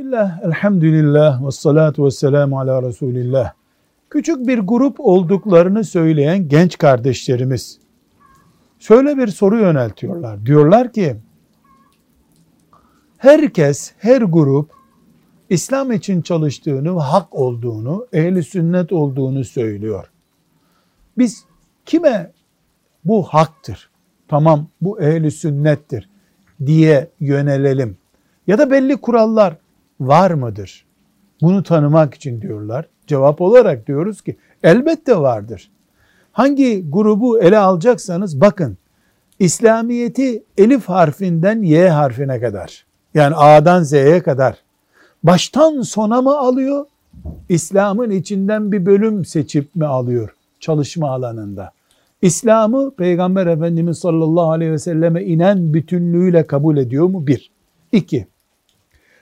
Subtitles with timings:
[0.00, 3.52] Bismillah, elhamdülillah, ve salatu ve selamu ala Resulillah.
[4.10, 7.78] Küçük bir grup olduklarını söyleyen genç kardeşlerimiz
[8.78, 10.46] şöyle bir soru yöneltiyorlar.
[10.46, 11.16] Diyorlar ki,
[13.18, 14.70] herkes, her grup
[15.50, 20.10] İslam için çalıştığını, hak olduğunu, ehli sünnet olduğunu söylüyor.
[21.18, 21.44] Biz
[21.86, 22.32] kime
[23.04, 23.90] bu haktır,
[24.28, 26.08] tamam bu ehli sünnettir
[26.66, 27.96] diye yönelelim.
[28.46, 29.56] Ya da belli kurallar
[30.00, 30.86] var mıdır?
[31.42, 32.86] Bunu tanımak için diyorlar.
[33.06, 35.70] Cevap olarak diyoruz ki elbette vardır.
[36.32, 38.78] Hangi grubu ele alacaksanız bakın
[39.38, 44.56] İslamiyeti elif harfinden Y harfine kadar yani A'dan Z'ye kadar
[45.22, 46.86] baştan sona mı alıyor?
[47.48, 51.70] İslam'ın içinden bir bölüm seçip mi alıyor çalışma alanında?
[52.22, 57.26] İslam'ı Peygamber Efendimiz sallallahu aleyhi ve selleme inen bütünlüğüyle kabul ediyor mu?
[57.26, 57.50] Bir.
[57.92, 58.26] İki.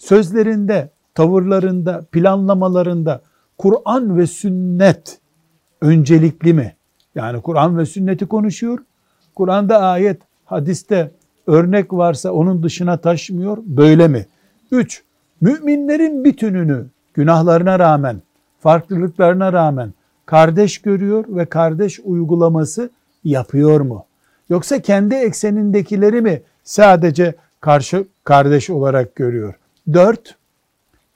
[0.00, 3.20] Sözlerinde, tavırlarında, planlamalarında
[3.58, 5.18] Kur'an ve sünnet
[5.80, 6.74] öncelikli mi?
[7.14, 8.78] Yani Kur'an ve sünneti konuşuyor.
[9.34, 11.10] Kur'an'da ayet, hadiste
[11.46, 13.58] örnek varsa onun dışına taşmıyor.
[13.66, 14.26] Böyle mi?
[14.72, 15.02] Üç,
[15.40, 18.22] müminlerin bütününü günahlarına rağmen,
[18.60, 19.92] farklılıklarına rağmen
[20.26, 22.90] kardeş görüyor ve kardeş uygulaması
[23.24, 24.04] yapıyor mu?
[24.48, 29.54] Yoksa kendi eksenindekileri mi sadece karşı kardeş olarak görüyor?
[29.92, 30.34] Dört,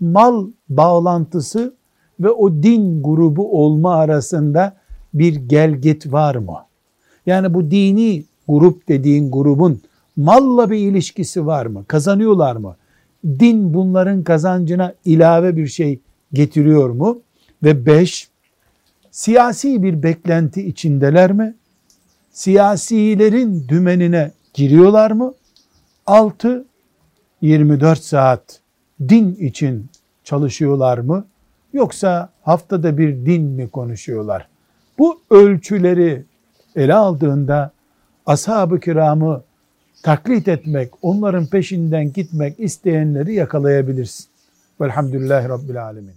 [0.00, 1.74] mal bağlantısı
[2.20, 4.76] ve o din grubu olma arasında
[5.14, 6.58] bir gelgit var mı?
[7.26, 9.80] Yani bu dini grup dediğin grubun
[10.16, 11.84] malla bir ilişkisi var mı?
[11.88, 12.76] Kazanıyorlar mı?
[13.24, 16.00] Din bunların kazancına ilave bir şey
[16.32, 17.18] getiriyor mu?
[17.62, 18.28] Ve beş,
[19.10, 21.54] siyasi bir beklenti içindeler mi?
[22.32, 25.34] Siyasilerin dümenine giriyorlar mı?
[26.06, 26.64] Altı,
[27.42, 28.60] 24 saat
[29.08, 29.90] din için
[30.24, 31.24] çalışıyorlar mı?
[31.72, 34.48] Yoksa haftada bir din mi konuşuyorlar?
[34.98, 36.24] Bu ölçüleri
[36.76, 37.70] ele aldığında
[38.26, 39.42] ashab-ı kiramı
[40.02, 44.26] taklit etmek, onların peşinden gitmek isteyenleri yakalayabilirsin.
[44.80, 46.14] Velhamdülillahi Rabbil Alemin.